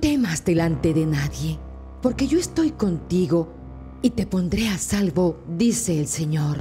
temas 0.00 0.44
delante 0.44 0.94
de 0.94 1.06
nadie, 1.06 1.58
porque 2.00 2.26
yo 2.26 2.38
estoy 2.38 2.70
contigo 2.70 3.48
y 4.02 4.10
te 4.10 4.26
pondré 4.26 4.68
a 4.68 4.78
salvo, 4.78 5.36
dice 5.56 6.00
el 6.00 6.06
Señor. 6.06 6.58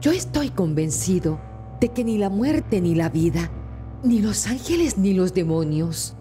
Yo 0.00 0.12
estoy 0.12 0.50
convencido 0.50 1.40
de 1.80 1.88
que 1.88 2.04
ni 2.04 2.18
la 2.18 2.28
muerte 2.28 2.80
ni 2.80 2.94
la 2.94 3.08
vida, 3.08 3.50
ni 4.04 4.20
los 4.20 4.46
ángeles 4.46 4.98
ni 4.98 5.14
los 5.14 5.32
demonios, 5.32 6.14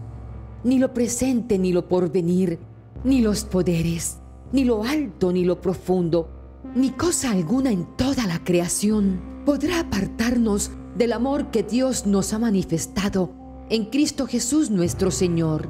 ni 0.63 0.79
lo 0.79 0.93
presente 0.93 1.59
ni 1.59 1.73
lo 1.73 1.87
porvenir, 1.87 2.59
ni 3.03 3.21
los 3.21 3.43
poderes, 3.43 4.19
ni 4.51 4.63
lo 4.63 4.83
alto 4.83 5.31
ni 5.33 5.43
lo 5.43 5.61
profundo, 5.61 6.29
ni 6.75 6.91
cosa 6.91 7.31
alguna 7.31 7.71
en 7.71 7.85
toda 7.97 8.25
la 8.25 8.43
creación 8.43 9.21
podrá 9.45 9.81
apartarnos 9.81 10.71
del 10.97 11.13
amor 11.13 11.51
que 11.51 11.63
Dios 11.63 12.05
nos 12.05 12.33
ha 12.33 12.39
manifestado 12.39 13.38
en 13.69 13.85
Cristo 13.85 14.25
Jesús 14.25 14.69
nuestro 14.69 15.11
Señor. 15.11 15.69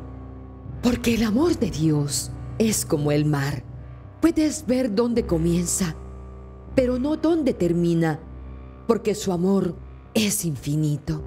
Porque 0.81 1.15
el 1.15 1.23
amor 1.23 1.57
de 1.59 1.69
Dios 1.69 2.31
es 2.57 2.85
como 2.85 3.11
el 3.11 3.25
mar. 3.25 3.63
Puedes 4.21 4.65
ver 4.65 4.95
dónde 4.95 5.25
comienza, 5.25 5.95
pero 6.75 6.99
no 6.99 7.17
dónde 7.17 7.53
termina, 7.53 8.19
porque 8.87 9.15
su 9.15 9.31
amor 9.31 9.75
es 10.13 10.45
infinito. 10.45 11.23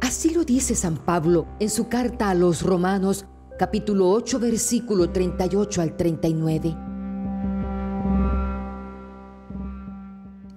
Así 0.00 0.34
lo 0.34 0.44
dice 0.44 0.74
San 0.74 0.96
Pablo 0.96 1.46
en 1.60 1.70
su 1.70 1.88
carta 1.88 2.30
a 2.30 2.34
los 2.34 2.62
Romanos 2.62 3.26
capítulo 3.58 4.10
8 4.10 4.40
versículo 4.40 5.10
38 5.10 5.80
al 5.80 5.96
39. 5.96 6.76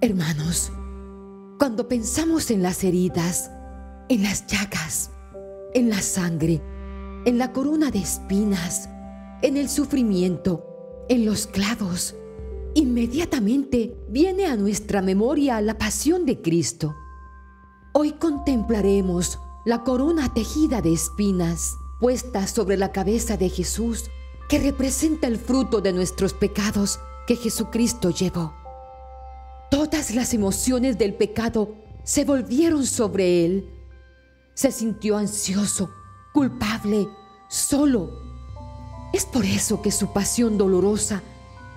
Hermanos, 0.00 0.72
cuando 1.58 1.88
pensamos 1.88 2.50
en 2.50 2.62
las 2.62 2.84
heridas, 2.84 3.50
en 4.08 4.22
las 4.22 4.46
llagas, 4.46 5.10
en 5.74 5.90
la 5.90 6.00
sangre, 6.00 6.62
en 7.24 7.38
la 7.38 7.52
corona 7.52 7.90
de 7.90 7.98
espinas, 7.98 8.88
en 9.42 9.56
el 9.56 9.68
sufrimiento, 9.68 10.64
en 11.08 11.24
los 11.24 11.46
clavos, 11.46 12.14
inmediatamente 12.74 13.96
viene 14.08 14.46
a 14.46 14.56
nuestra 14.56 15.02
memoria 15.02 15.60
la 15.60 15.78
pasión 15.78 16.26
de 16.26 16.40
Cristo. 16.40 16.94
Hoy 17.92 18.12
contemplaremos 18.12 19.38
la 19.64 19.84
corona 19.84 20.32
tejida 20.32 20.80
de 20.80 20.92
espinas 20.92 21.76
puesta 22.00 22.46
sobre 22.46 22.76
la 22.76 22.92
cabeza 22.92 23.36
de 23.36 23.48
Jesús 23.48 24.10
que 24.48 24.58
representa 24.58 25.26
el 25.26 25.36
fruto 25.36 25.80
de 25.80 25.92
nuestros 25.92 26.32
pecados 26.32 27.00
que 27.26 27.36
Jesucristo 27.36 28.10
llevó. 28.10 28.54
Todas 29.70 30.14
las 30.14 30.32
emociones 30.32 30.96
del 30.96 31.14
pecado 31.14 31.74
se 32.02 32.24
volvieron 32.24 32.86
sobre 32.86 33.44
él. 33.44 33.77
Se 34.58 34.72
sintió 34.72 35.16
ansioso, 35.16 35.88
culpable, 36.32 37.08
solo. 37.48 38.10
Es 39.12 39.24
por 39.24 39.44
eso 39.44 39.80
que 39.82 39.92
su 39.92 40.12
pasión 40.12 40.58
dolorosa 40.58 41.22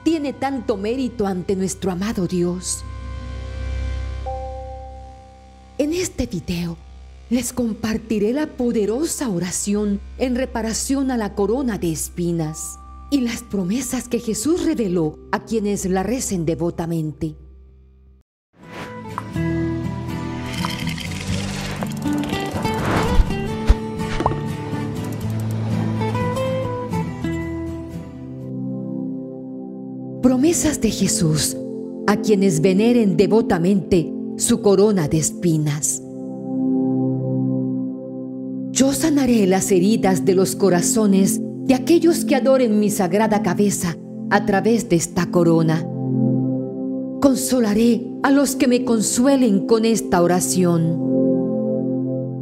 tiene 0.03 0.33
tanto 0.33 0.77
mérito 0.77 1.27
ante 1.27 1.55
nuestro 1.55 1.91
amado 1.91 2.25
Dios. 2.25 2.83
En 5.77 5.93
este 5.93 6.25
video 6.25 6.75
les 7.29 7.53
compartiré 7.53 8.33
la 8.33 8.47
poderosa 8.47 9.29
oración 9.29 10.01
en 10.17 10.35
reparación 10.35 11.11
a 11.11 11.17
la 11.17 11.35
corona 11.35 11.77
de 11.77 11.91
espinas 11.91 12.79
y 13.11 13.21
las 13.21 13.43
promesas 13.43 14.07
que 14.07 14.19
Jesús 14.19 14.65
reveló 14.65 15.19
a 15.31 15.45
quienes 15.45 15.85
la 15.85 16.01
recen 16.01 16.47
devotamente. 16.47 17.40
Promesas 30.21 30.79
de 30.81 30.91
Jesús 30.91 31.57
a 32.05 32.17
quienes 32.17 32.61
veneren 32.61 33.17
devotamente 33.17 34.13
su 34.37 34.61
corona 34.61 35.07
de 35.07 35.17
espinas. 35.17 36.03
Yo 38.71 38.93
sanaré 38.93 39.47
las 39.47 39.71
heridas 39.71 40.23
de 40.23 40.35
los 40.35 40.55
corazones 40.55 41.41
de 41.41 41.73
aquellos 41.73 42.23
que 42.23 42.35
adoren 42.35 42.79
mi 42.79 42.91
sagrada 42.91 43.41
cabeza 43.41 43.97
a 44.29 44.45
través 44.45 44.89
de 44.89 44.97
esta 44.97 45.31
corona. 45.31 45.83
Consolaré 47.19 48.05
a 48.21 48.29
los 48.29 48.55
que 48.55 48.67
me 48.67 48.85
consuelen 48.85 49.65
con 49.65 49.85
esta 49.85 50.21
oración. 50.21 50.99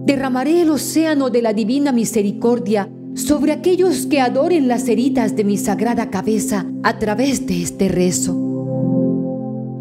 Derramaré 0.05 0.63
el 0.63 0.71
océano 0.71 1.29
de 1.29 1.41
la 1.41 1.53
divina 1.53 1.93
misericordia 1.93 2.91
sobre 3.19 3.51
aquellos 3.51 4.05
que 4.05 4.21
adoren 4.21 4.67
las 4.67 4.87
heridas 4.87 5.35
de 5.35 5.43
mi 5.43 5.57
sagrada 5.57 6.09
cabeza 6.09 6.65
a 6.83 6.99
través 6.99 7.45
de 7.45 7.61
este 7.61 7.89
rezo. 7.89 8.33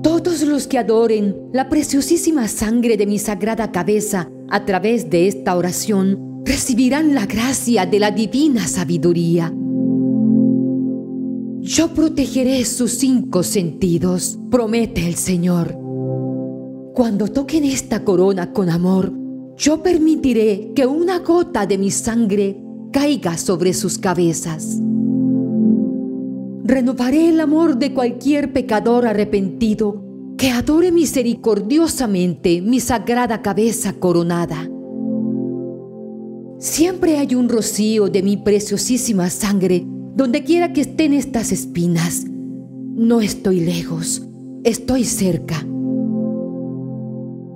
Todos 0.03 0.43
los 0.43 0.66
que 0.66 0.78
adoren 0.78 1.37
la 1.53 1.69
preciosísima 1.69 2.49
sangre 2.49 2.97
de 2.97 3.06
mi 3.06 3.19
sagrada 3.19 3.71
cabeza 3.71 4.31
a 4.50 4.65
través 4.65 5.09
de 5.10 5.28
esta 5.28 5.56
oración 5.56 6.43
recibirán 6.44 7.15
la 7.15 7.26
gracia 7.26 7.87
de 7.87 8.00
la 8.00 8.10
divina 8.10 8.66
sabiduría. 8.66 9.53
Yo 11.60 11.88
protegeré 11.94 12.65
sus 12.65 12.93
cinco 12.93 13.43
sentidos, 13.43 14.38
promete 14.50 15.06
el 15.06 15.15
Señor. 15.15 15.76
Cuando 16.94 17.28
toquen 17.28 17.65
esta 17.65 18.05
corona 18.05 18.53
con 18.53 18.70
amor, 18.70 19.12
yo 19.56 19.82
permitiré 19.82 20.72
que 20.75 20.87
una 20.87 21.19
gota 21.19 21.66
de 21.66 21.78
mi 21.78 21.91
sangre 21.91 22.68
caiga 22.93 23.37
sobre 23.38 23.72
sus 23.75 23.99
cabezas. 23.99 24.78
Renovaré 26.65 27.28
el 27.28 27.41
amor 27.41 27.78
de 27.78 27.94
cualquier 27.94 28.53
pecador 28.53 29.06
arrepentido 29.06 30.04
que 30.37 30.50
adore 30.50 30.93
misericordiosamente 30.93 32.60
mi 32.62 32.81
sagrada 32.81 33.43
cabeza 33.43 33.94
coronada. 33.94 34.69
Siempre 36.59 37.19
hay 37.19 37.34
un 37.34 37.49
rocío 37.49 38.09
de 38.09 38.22
mi 38.22 38.37
preciosísima 38.37 39.31
sangre 39.31 39.87
donde 40.15 40.43
quiera 40.43 40.72
que 40.72 40.81
estén 40.82 41.12
estas 41.12 41.53
espinas. 41.53 42.25
No 42.26 43.20
estoy 43.20 43.60
lejos, 43.60 44.28
estoy 44.65 45.05
cerca. 45.05 45.65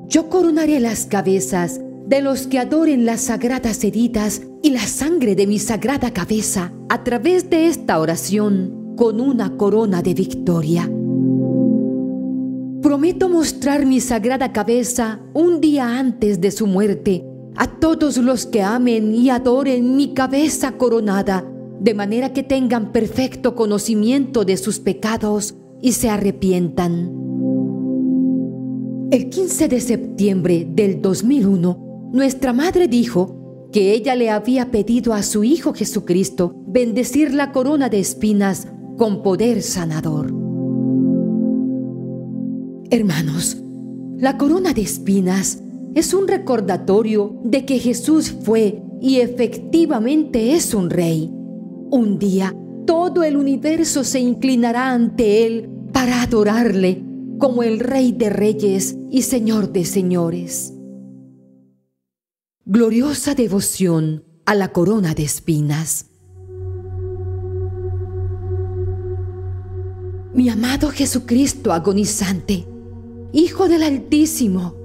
Yo 0.08 0.28
coronaré 0.28 0.78
las 0.78 1.06
cabezas 1.06 1.80
de 2.12 2.20
los 2.20 2.46
que 2.46 2.58
adoren 2.58 3.06
las 3.06 3.22
sagradas 3.22 3.82
heridas 3.84 4.42
y 4.62 4.68
la 4.68 4.86
sangre 4.86 5.34
de 5.34 5.46
mi 5.46 5.58
sagrada 5.58 6.10
cabeza 6.10 6.70
a 6.90 7.04
través 7.04 7.48
de 7.48 7.68
esta 7.68 7.98
oración 7.98 8.92
con 8.98 9.18
una 9.18 9.56
corona 9.56 10.02
de 10.02 10.12
victoria. 10.12 10.90
Prometo 12.82 13.30
mostrar 13.30 13.86
mi 13.86 13.98
sagrada 14.00 14.52
cabeza 14.52 15.20
un 15.32 15.62
día 15.62 15.98
antes 15.98 16.38
de 16.38 16.50
su 16.50 16.66
muerte 16.66 17.24
a 17.56 17.80
todos 17.80 18.18
los 18.18 18.44
que 18.44 18.60
amen 18.60 19.14
y 19.14 19.30
adoren 19.30 19.96
mi 19.96 20.12
cabeza 20.12 20.72
coronada, 20.72 21.46
de 21.80 21.94
manera 21.94 22.34
que 22.34 22.42
tengan 22.42 22.92
perfecto 22.92 23.54
conocimiento 23.54 24.44
de 24.44 24.58
sus 24.58 24.80
pecados 24.80 25.54
y 25.80 25.92
se 25.92 26.10
arrepientan. 26.10 27.22
El 29.10 29.30
15 29.30 29.68
de 29.68 29.80
septiembre 29.80 30.66
del 30.70 31.00
2001, 31.00 31.81
nuestra 32.12 32.52
madre 32.52 32.88
dijo 32.88 33.68
que 33.72 33.94
ella 33.94 34.14
le 34.14 34.28
había 34.28 34.70
pedido 34.70 35.14
a 35.14 35.22
su 35.22 35.44
Hijo 35.44 35.72
Jesucristo 35.72 36.54
bendecir 36.66 37.32
la 37.32 37.52
corona 37.52 37.88
de 37.88 38.00
espinas 38.00 38.68
con 38.98 39.22
poder 39.22 39.62
sanador. 39.62 40.32
Hermanos, 42.90 43.56
la 44.18 44.36
corona 44.36 44.74
de 44.74 44.82
espinas 44.82 45.62
es 45.94 46.12
un 46.12 46.28
recordatorio 46.28 47.40
de 47.44 47.64
que 47.64 47.78
Jesús 47.78 48.30
fue 48.30 48.82
y 49.00 49.20
efectivamente 49.20 50.52
es 50.52 50.74
un 50.74 50.90
rey. 50.90 51.30
Un 51.90 52.18
día 52.18 52.54
todo 52.86 53.22
el 53.22 53.38
universo 53.38 54.04
se 54.04 54.20
inclinará 54.20 54.90
ante 54.90 55.46
Él 55.46 55.70
para 55.92 56.22
adorarle 56.22 57.02
como 57.38 57.62
el 57.62 57.80
Rey 57.80 58.12
de 58.12 58.28
Reyes 58.28 58.98
y 59.10 59.22
Señor 59.22 59.72
de 59.72 59.84
Señores. 59.86 60.74
Gloriosa 62.64 63.34
devoción 63.34 64.22
a 64.46 64.54
la 64.54 64.68
corona 64.68 65.14
de 65.14 65.24
espinas. 65.24 66.06
Mi 70.32 70.48
amado 70.48 70.90
Jesucristo 70.90 71.72
agonizante, 71.72 72.68
Hijo 73.32 73.68
del 73.68 73.82
Altísimo, 73.82 74.76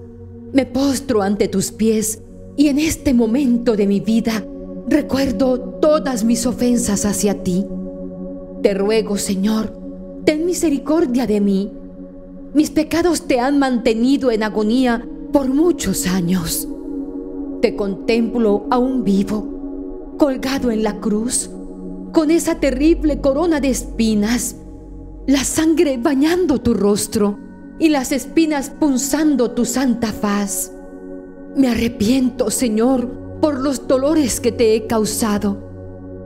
me 0.53 0.65
postro 0.65 1.21
ante 1.21 1.47
tus 1.47 1.71
pies 1.71 2.23
y 2.55 2.69
en 2.69 2.79
este 2.79 3.13
momento 3.13 3.75
de 3.75 3.85
mi 3.85 3.99
vida 3.99 4.43
recuerdo 4.87 5.59
todas 5.79 6.23
mis 6.23 6.47
ofensas 6.47 7.05
hacia 7.05 7.43
ti. 7.43 7.63
Te 8.63 8.73
ruego, 8.73 9.19
Señor, 9.19 9.71
ten 10.25 10.47
misericordia 10.47 11.27
de 11.27 11.41
mí. 11.41 11.71
Mis 12.55 12.71
pecados 12.71 13.27
te 13.27 13.39
han 13.39 13.59
mantenido 13.59 14.31
en 14.31 14.41
agonía 14.41 15.07
por 15.31 15.47
muchos 15.47 16.07
años. 16.07 16.67
Te 17.67 17.75
contemplo 17.75 18.65
aún 18.69 19.03
vivo, 19.03 20.15
colgado 20.17 20.71
en 20.71 20.83
la 20.83 21.01
cruz, 21.01 21.49
con 22.13 22.31
esa 22.31 22.61
terrible 22.61 23.19
corona 23.19 23.59
de 23.59 23.67
espinas, 23.67 24.55
la 25.27 25.43
sangre 25.43 25.97
bañando 25.97 26.61
tu 26.61 26.73
rostro 26.73 27.37
y 27.77 27.89
las 27.89 28.13
espinas 28.13 28.69
punzando 28.69 29.51
tu 29.51 29.65
santa 29.65 30.13
faz. 30.13 30.71
Me 31.57 31.67
arrepiento, 31.67 32.49
Señor, 32.51 33.09
por 33.41 33.59
los 33.59 33.85
dolores 33.85 34.39
que 34.39 34.53
te 34.53 34.73
he 34.73 34.87
causado. 34.87 35.57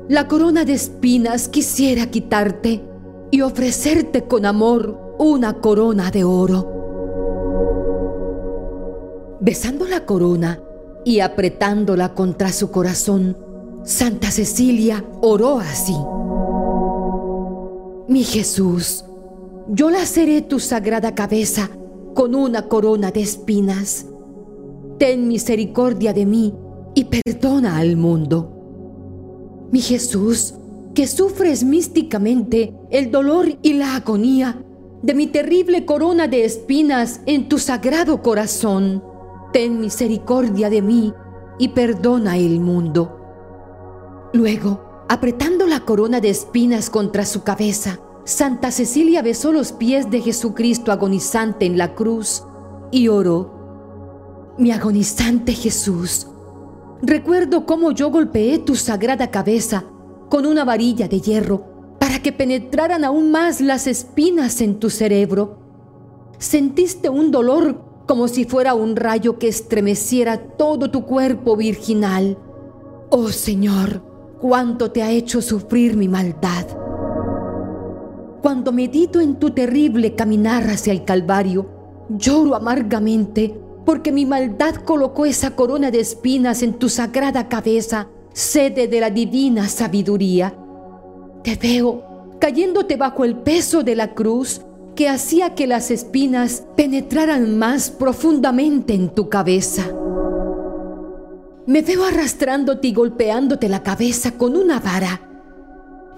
La 0.09 0.27
corona 0.27 0.63
de 0.63 0.73
espinas 0.73 1.47
quisiera 1.47 2.11
quitarte 2.11 2.83
y 3.31 3.41
ofrecerte 3.41 4.25
con 4.25 4.45
amor 4.45 5.15
una 5.17 5.53
corona 5.53 6.11
de 6.11 6.23
oro. 6.23 6.77
Besando 9.41 9.87
la 9.87 10.05
corona 10.05 10.61
y 11.03 11.19
apretándola 11.19 12.13
contra 12.13 12.51
su 12.51 12.71
corazón, 12.71 13.38
Santa 13.83 14.30
Cecilia 14.31 15.03
oró 15.21 15.59
así. 15.59 15.95
Mi 18.07 18.24
Jesús, 18.24 19.06
yo 19.68 19.89
laceré 19.89 20.42
tu 20.42 20.59
sagrada 20.59 21.15
cabeza 21.15 21.69
con 22.13 22.36
una 22.36 22.68
corona 22.68 23.12
de 23.12 23.21
espinas. 23.21 24.06
Ten 25.00 25.27
misericordia 25.27 26.13
de 26.13 26.25
mí 26.25 26.53
y 26.94 27.06
perdona 27.06 27.77
al 27.77 27.95
mundo. 27.95 29.69
Mi 29.71 29.81
Jesús, 29.81 30.54
que 30.94 31.07
sufres 31.07 31.63
místicamente 31.63 32.74
el 32.89 33.12
dolor 33.12 33.57
y 33.62 33.74
la 33.74 33.95
agonía 33.95 34.62
de 35.01 35.13
mi 35.13 35.27
terrible 35.27 35.86
corona 35.86 36.27
de 36.27 36.45
espinas 36.45 37.21
en 37.25 37.50
tu 37.50 37.57
sagrado 37.57 38.21
corazón, 38.21 39.04
ten 39.51 39.80
misericordia 39.80 40.69
de 40.69 40.81
mí 40.81 41.13
y 41.57 41.69
perdona 41.69 42.38
el 42.38 42.59
mundo. 42.59 44.30
Luego, 44.33 45.06
apretando 45.09 45.68
la 45.68 45.81
corona 45.81 46.21
de 46.21 46.30
espinas 46.30 46.89
contra 46.89 47.25
su 47.25 47.44
cabeza, 47.44 48.00
Santa 48.24 48.71
Cecilia 48.71 49.21
besó 49.21 49.51
los 49.51 49.71
pies 49.71 50.09
de 50.09 50.21
Jesucristo 50.21 50.92
agonizante 50.92 51.65
en 51.65 51.77
la 51.77 51.95
cruz 51.95 52.44
y 52.92 53.07
oró, 53.07 54.53
mi 54.57 54.71
agonizante 54.71 55.54
Jesús, 55.54 56.27
recuerdo 57.01 57.65
cómo 57.65 57.92
yo 57.92 58.12
golpeé 58.12 58.59
tu 58.59 58.75
sagrada 58.75 59.31
cabeza 59.31 59.86
con 60.30 60.45
una 60.45 60.63
varilla 60.63 61.07
de 61.07 61.19
hierro 61.19 61.95
para 62.00 62.19
que 62.19 62.31
penetraran 62.31 63.04
aún 63.04 63.31
más 63.31 63.59
las 63.59 63.88
espinas 63.88 64.62
en 64.62 64.80
tu 64.80 64.89
cerebro. 64.89 65.59
Sentiste 66.38 67.09
un 67.09 67.31
dolor 67.31 67.90
como 68.06 68.27
si 68.27 68.45
fuera 68.45 68.74
un 68.74 68.95
rayo 68.95 69.38
que 69.38 69.48
estremeciera 69.48 70.38
todo 70.38 70.92
tu 70.92 71.06
cuerpo 71.06 71.56
virginal. 71.56 72.38
Oh 73.09 73.30
Señor, 73.30 74.03
cuánto 74.39 74.92
te 74.92 75.03
ha 75.03 75.12
hecho 75.12 75.42
sufrir 75.42 75.95
mi 75.95 76.07
maldad. 76.07 76.65
Cuando 78.42 78.71
medito 78.71 79.19
en 79.21 79.36
tu 79.36 79.51
terrible 79.51 80.15
caminar 80.15 80.63
hacia 80.63 80.92
el 80.94 81.06
Calvario, 81.06 81.69
lloro 82.09 82.56
amargamente 82.56 83.56
porque 83.86 84.12
mi 84.12 84.25
maldad 84.25 84.75
colocó 84.75 85.25
esa 85.25 85.56
corona 85.56 85.92
de 85.92 86.00
espinas 86.00 86.63
en 86.63 86.74
tu 86.74 86.89
sagrada 86.89 87.47
cabeza, 87.47 88.07
sede 88.33 88.88
de 88.88 89.00
la 89.00 89.09
divina 89.09 89.68
sabiduría. 89.68 90.56
Te 91.44 91.56
veo 91.56 92.38
cayéndote 92.39 92.97
bajo 92.97 93.24
el 93.24 93.38
peso 93.38 93.83
de 93.83 93.95
la 93.95 94.13
cruz 94.13 94.62
que 95.01 95.09
hacía 95.09 95.56
que 95.56 95.65
las 95.65 95.89
espinas 95.89 96.63
penetraran 96.77 97.57
más 97.57 97.89
profundamente 97.89 98.94
en 98.94 99.09
tu 99.09 99.30
cabeza. 99.30 99.81
Me 101.65 101.81
veo 101.81 102.06
arrastrándote 102.06 102.89
y 102.89 102.94
golpeándote 102.94 103.68
la 103.68 103.81
cabeza 103.81 104.38
con 104.38 104.56
una 104.56 104.80
vara. 104.80 105.27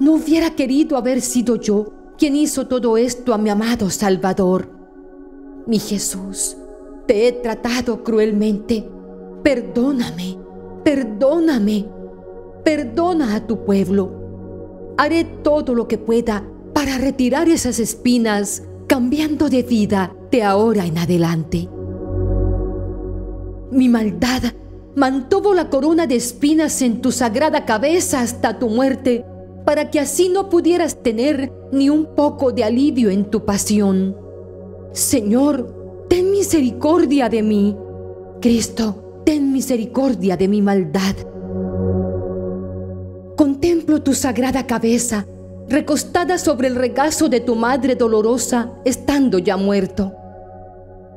No 0.01 0.15
hubiera 0.15 0.49
querido 0.49 0.97
haber 0.97 1.21
sido 1.21 1.55
yo 1.55 1.93
quien 2.17 2.35
hizo 2.35 2.67
todo 2.67 2.97
esto 2.97 3.33
a 3.33 3.37
mi 3.37 3.49
amado 3.49 3.89
Salvador. 3.89 4.69
Mi 5.65 5.79
Jesús, 5.79 6.57
te 7.07 7.29
he 7.29 7.31
tratado 7.31 8.03
cruelmente. 8.03 8.85
Perdóname, 9.43 10.37
perdóname, 10.83 11.85
perdona 12.65 13.35
a 13.35 13.47
tu 13.47 13.63
pueblo. 13.63 14.93
Haré 14.97 15.23
todo 15.23 15.73
lo 15.73 15.87
que 15.87 15.97
pueda 15.97 16.45
para 16.73 16.97
retirar 16.97 17.47
esas 17.47 17.79
espinas, 17.79 18.63
cambiando 18.93 19.49
de 19.49 19.63
vida 19.63 20.15
de 20.29 20.43
ahora 20.43 20.85
en 20.85 20.99
adelante. 20.99 21.67
Mi 23.71 23.89
maldad 23.89 24.43
mantuvo 24.95 25.55
la 25.55 25.71
corona 25.71 26.05
de 26.05 26.17
espinas 26.17 26.79
en 26.83 27.01
tu 27.01 27.11
sagrada 27.11 27.65
cabeza 27.65 28.21
hasta 28.21 28.59
tu 28.59 28.69
muerte 28.69 29.25
para 29.65 29.89
que 29.89 29.99
así 29.99 30.29
no 30.29 30.47
pudieras 30.47 31.01
tener 31.01 31.51
ni 31.71 31.89
un 31.89 32.13
poco 32.13 32.51
de 32.51 32.65
alivio 32.65 33.09
en 33.09 33.31
tu 33.31 33.45
pasión. 33.45 34.15
Señor, 34.91 36.05
ten 36.07 36.29
misericordia 36.29 37.29
de 37.29 37.41
mí. 37.41 37.75
Cristo, 38.41 39.23
ten 39.25 39.51
misericordia 39.51 40.37
de 40.37 40.47
mi 40.47 40.61
maldad. 40.61 41.15
Contemplo 43.35 44.03
tu 44.03 44.13
sagrada 44.13 44.67
cabeza 44.67 45.25
recostada 45.69 46.37
sobre 46.37 46.67
el 46.67 46.75
regazo 46.75 47.29
de 47.29 47.39
tu 47.39 47.55
madre 47.55 47.95
dolorosa, 47.95 48.71
estando 48.85 49.39
ya 49.39 49.57
muerto. 49.57 50.13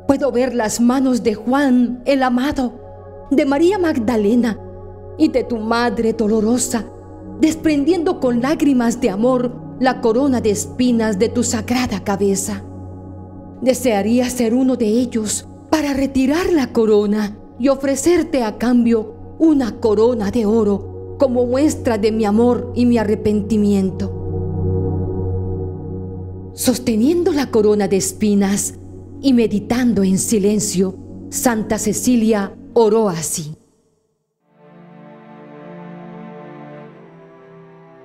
Puedo 0.07 0.31
ver 0.31 0.55
las 0.55 0.81
manos 0.81 1.23
de 1.23 1.35
Juan, 1.35 2.03
el 2.05 2.23
amado, 2.23 3.27
de 3.31 3.45
María 3.45 3.79
Magdalena 3.79 4.59
y 5.19 5.29
de 5.29 5.45
tu 5.45 5.59
madre 5.59 6.13
dolorosa, 6.13 6.85
desprendiendo 7.41 8.21
con 8.21 8.41
lágrimas 8.41 9.01
de 9.01 9.11
amor 9.11 9.53
la 9.81 10.01
corona 10.01 10.41
de 10.41 10.51
espinas 10.51 11.19
de 11.19 11.29
tu 11.29 11.43
sagrada 11.43 12.03
cabeza. 12.05 12.63
Desearía 13.61 14.31
ser 14.31 14.55
uno 14.55 14.77
de 14.77 14.87
ellos 14.87 15.47
para 15.71 15.93
retirar 15.93 16.53
la 16.53 16.73
corona 16.73 17.37
y 17.59 17.69
ofrecerte 17.69 18.43
a 18.43 18.59
cambio 18.59 19.15
una 19.39 19.81
corona 19.81 20.31
de 20.31 20.47
oro 20.47 21.17
como 21.19 21.47
muestra 21.47 21.99
de 21.99 22.13
mi 22.13 22.25
amor 22.25 22.73
y 22.75 22.87
mi 22.87 22.99
arrepentimiento. 22.99 24.16
Sosteniendo 26.57 27.33
la 27.33 27.51
corona 27.51 27.87
de 27.87 27.99
espinas 27.99 28.73
y 29.21 29.35
meditando 29.35 30.03
en 30.03 30.17
silencio, 30.17 30.97
Santa 31.29 31.79
Cecilia 31.79 32.57
oró 32.73 33.11
así. 33.11 33.55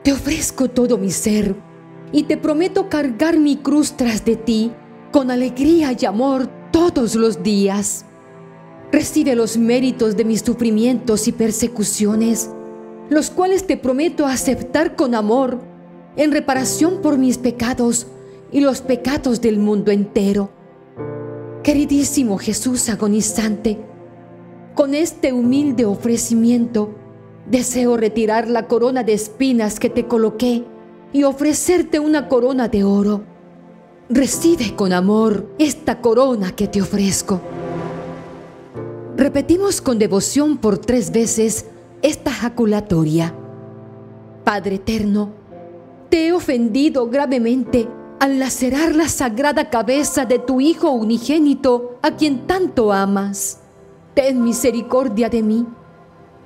Te 0.04 0.12
ofrezco 0.12 0.70
todo 0.70 0.98
mi 0.98 1.12
ser 1.12 1.56
y 2.12 2.24
te 2.24 2.36
prometo 2.36 2.90
cargar 2.90 3.40
mi 3.40 3.56
cruz 3.56 3.94
tras 3.94 4.26
de 4.26 4.36
ti 4.36 4.74
con 5.14 5.32
alegría 5.32 5.96
y 5.98 6.06
amor 6.06 6.50
todos 6.74 7.16
los 7.16 7.42
días. 7.44 8.04
Recibe 8.92 9.34
los 9.34 9.56
méritos 9.56 10.18
de 10.18 10.26
mis 10.26 10.42
sufrimientos 10.42 11.30
y 11.30 11.32
persecuciones, 11.32 12.50
los 13.10 13.30
cuales 13.30 13.66
te 13.66 13.78
prometo 13.78 14.26
aceptar 14.26 14.98
con 14.98 15.16
amor 15.16 15.62
en 16.18 16.34
reparación 16.34 17.02
por 17.02 17.18
mis 17.18 17.38
pecados 17.38 18.08
y 18.52 18.60
los 18.60 18.82
pecados 18.82 19.42
del 19.42 19.58
mundo 19.58 19.92
entero. 19.92 20.52
Queridísimo 21.64 22.38
Jesús 22.38 22.90
agonizante, 22.90 23.80
con 24.76 24.96
este 24.96 25.34
humilde 25.34 25.86
ofrecimiento, 25.86 26.96
Deseo 27.50 27.98
retirar 27.98 28.48
la 28.48 28.68
corona 28.68 29.04
de 29.04 29.14
espinas 29.14 29.80
que 29.80 29.90
te 29.90 30.08
coloqué 30.08 30.64
y 31.12 31.24
ofrecerte 31.24 32.00
una 32.00 32.30
corona 32.30 32.68
de 32.68 32.84
oro. 32.84 33.24
Recibe 34.10 34.76
con 34.76 34.94
amor 34.94 35.50
esta 35.58 36.02
corona 36.02 36.56
que 36.56 36.68
te 36.68 36.82
ofrezco. 36.82 37.42
Repetimos 39.18 39.82
con 39.82 40.00
devoción 40.00 40.58
por 40.58 40.78
tres 40.78 41.12
veces 41.12 41.66
esta 42.02 42.32
jaculatoria. 42.32 43.34
Padre 44.44 44.76
eterno, 44.76 45.34
te 46.10 46.28
he 46.28 46.34
ofendido 46.34 47.10
gravemente 47.10 47.88
al 48.22 48.38
lacerar 48.38 48.96
la 48.96 49.10
sagrada 49.10 49.72
cabeza 49.72 50.26
de 50.26 50.38
tu 50.38 50.62
Hijo 50.62 50.92
unigénito 50.92 51.98
a 52.04 52.12
quien 52.12 52.46
tanto 52.46 52.94
amas. 52.94 53.58
Ten 54.14 54.44
misericordia 54.44 55.28
de 55.28 55.42
mí 55.42 55.66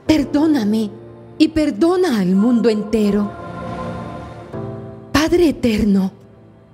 perdóname 0.06 0.92
y 1.38 1.48
perdona 1.50 2.20
al 2.20 2.36
mundo 2.36 2.70
entero. 2.70 3.30
Padre 5.12 5.50
eterno, 5.50 6.12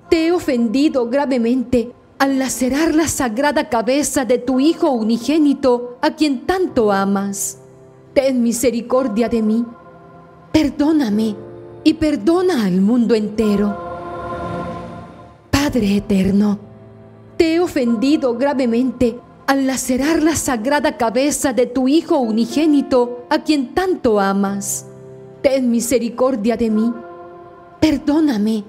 te 0.10 0.28
he 0.28 0.32
ofendido 0.32 1.10
gravemente 1.10 1.92
al 2.20 2.38
lacerar 2.38 2.94
la 2.94 3.08
sagrada 3.08 3.70
cabeza 3.70 4.26
de 4.26 4.38
tu 4.38 4.60
Hijo 4.60 4.92
unigénito 4.92 5.98
a 6.02 6.12
quien 6.12 6.42
tanto 6.46 6.92
amas. 6.92 7.58
Ten 8.14 8.44
misericordia 8.44 9.30
de 9.30 9.42
mí, 9.42 9.66
perdóname 10.52 11.36
y 11.84 11.94
perdona 11.94 12.66
al 12.66 12.82
mundo 12.82 13.16
entero. 13.16 13.91
Padre 15.72 15.96
eterno, 15.96 16.60
te 17.38 17.56
he 17.56 17.60
ofendido 17.62 18.38
gravemente 18.38 19.18
al 19.48 19.68
lacerar 19.68 20.22
la 20.22 20.36
sagrada 20.36 20.98
cabeza 20.98 21.54
de 21.54 21.66
tu 21.66 21.88
Hijo 21.88 22.18
unigénito, 22.18 23.26
a 23.30 23.42
quien 23.42 23.74
tanto 23.74 24.20
amas. 24.20 24.86
Ten 25.42 25.72
misericordia 25.72 26.58
de 26.58 26.70
mí, 26.70 26.94
perdóname 27.80 28.66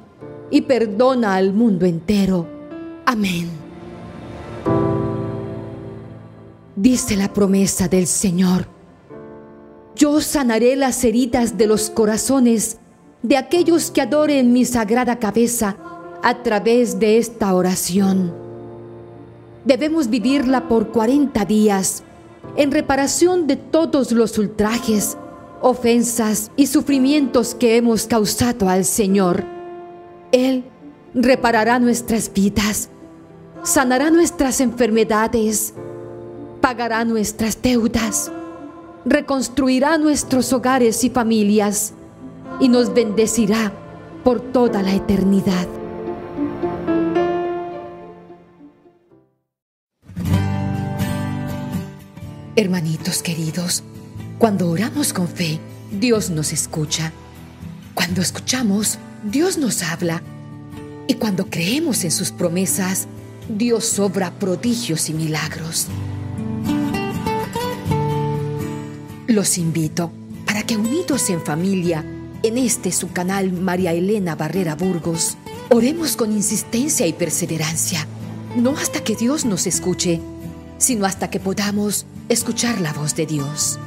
y 0.49 0.61
perdona 0.61 1.35
al 1.35 1.53
mundo 1.53 1.87
entero. 1.87 2.47
Amén. 3.05 3.51
Dice 6.77 7.17
la 7.17 7.33
promesa 7.33 7.89
del 7.89 8.07
Señor. 8.07 8.69
Yo 9.97 10.21
sanaré 10.21 10.77
las 10.77 11.03
heridas 11.03 11.59
de 11.59 11.67
los 11.67 11.91
corazones 11.91 12.79
de 13.25 13.37
aquellos 13.37 13.91
que 13.91 14.03
adoren 14.03 14.53
mi 14.53 14.65
sagrada 14.65 15.19
cabeza 15.19 15.77
a 16.23 16.43
través 16.43 16.99
de 16.99 17.19
esta 17.19 17.55
oración. 17.55 18.33
Debemos 19.65 20.09
vivirla 20.09 20.69
por 20.69 20.89
40 20.89 21.45
días 21.45 22.03
en 22.57 22.71
reparación 22.73 23.47
de 23.47 23.57
todos 23.57 24.13
los 24.13 24.39
ultrajes, 24.39 25.17
ofensas 25.61 26.51
y 26.57 26.67
sufrimientos 26.67 27.55
que 27.55 27.77
hemos 27.77 28.07
causado 28.07 28.69
al 28.69 28.85
Señor. 28.85 29.45
Él 30.33 30.65
reparará 31.15 31.79
nuestras 31.79 32.33
vidas, 32.33 32.89
sanará 33.63 34.11
nuestras 34.11 34.61
enfermedades, 34.61 35.75
pagará 36.61 37.05
nuestras 37.05 37.61
deudas, 37.61 38.31
reconstruirá 39.05 39.99
nuestros 39.99 40.53
hogares 40.53 41.05
y 41.05 41.11
familias 41.11 41.93
y 42.61 42.69
nos 42.69 42.93
bendecirá 42.93 43.73
por 44.25 44.41
toda 44.41 44.83
la 44.83 44.95
eternidad. 44.95 45.82
Hermanitos 52.55 53.23
queridos, 53.23 53.83
cuando 54.39 54.69
oramos 54.69 55.15
con 55.15 55.27
fe, 55.27 55.59
Dios 55.91 56.29
nos 56.29 56.53
escucha. 56.53 57.11
Cuando 57.95 58.21
escuchamos, 58.21 58.99
Dios 59.25 59.57
nos 59.57 59.83
habla. 59.83 60.23
Y 61.07 61.15
cuando 61.15 61.47
creemos 61.47 62.05
en 62.05 62.11
sus 62.11 62.31
promesas, 62.31 63.09
Dios 63.49 63.99
obra 63.99 64.33
prodigios 64.33 65.09
y 65.09 65.15
milagros. 65.15 65.87
Los 69.29 69.57
invito 69.57 70.13
para 70.45 70.63
que 70.63 70.77
unidos 70.77 71.31
en 71.31 71.41
familia, 71.41 72.05
en 72.43 72.59
este 72.59 72.93
su 72.93 73.13
canal 73.13 73.51
María 73.51 73.95
Elena 73.95 74.35
Barrera 74.35 74.75
Burgos, 74.75 75.39
oremos 75.71 76.17
con 76.17 76.33
insistencia 76.33 77.07
y 77.07 77.15
perseverancia, 77.15 78.07
no 78.57 78.73
hasta 78.77 79.03
que 79.03 79.17
Dios 79.17 79.47
nos 79.47 79.67
escuche, 79.67 80.21
sino 80.83 81.07
hasta 81.07 81.31
que 81.31 81.39
podamos 81.39 82.07
escuchar 82.29 82.81
la 82.81 82.93
voz 82.93 83.15
de 83.15 83.27
Dios. 83.27 83.79